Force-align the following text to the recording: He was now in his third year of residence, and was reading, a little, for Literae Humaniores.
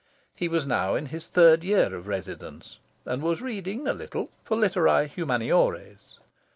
He 0.35 0.47
was 0.47 0.65
now 0.65 0.95
in 0.95 1.05
his 1.05 1.27
third 1.27 1.63
year 1.63 1.93
of 1.95 2.07
residence, 2.07 2.79
and 3.05 3.21
was 3.21 3.39
reading, 3.39 3.87
a 3.87 3.93
little, 3.93 4.31
for 4.43 4.57
Literae 4.57 5.05
Humaniores. 5.07 6.17